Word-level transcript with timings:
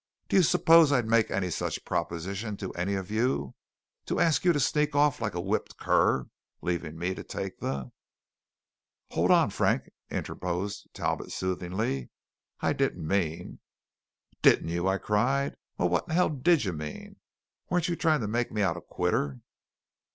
"Do 0.29 0.35
you 0.35 0.41
suppose 0.41 0.91
I'd 0.91 1.05
make 1.07 1.29
any 1.29 1.51
such 1.51 1.85
proposition 1.85 2.57
to 2.57 2.73
any 2.73 2.95
of 2.95 3.11
you 3.11 3.53
to 4.07 4.19
ask 4.19 4.43
you 4.43 4.51
to 4.51 4.59
sneak 4.59 4.95
off 4.95 5.21
like 5.21 5.35
a 5.35 5.39
whipped 5.39 5.77
cur 5.77 6.27
leaving 6.63 6.97
me 6.97 7.13
to 7.13 7.23
take 7.23 7.59
the" 7.59 7.91
"Hold 9.11 9.29
on, 9.29 9.51
Frank," 9.51 9.91
interposed 10.09 10.87
Talbot 10.95 11.31
soothingly. 11.31 12.09
"I 12.61 12.73
didn't 12.73 13.07
mean" 13.07 13.59
"Didn't 14.41 14.69
you?" 14.69 14.87
I 14.87 14.97
cried. 14.97 15.55
"Well, 15.77 15.89
what 15.89 16.05
in 16.09 16.15
hell 16.15 16.29
did 16.29 16.65
you 16.65 16.73
mean? 16.73 17.17
Weren't 17.69 17.87
you 17.87 17.95
trying 17.95 18.21
to 18.21 18.27
make 18.27 18.51
me 18.51 18.63
out 18.63 18.77
a 18.77 18.81
quitter?" 18.81 19.41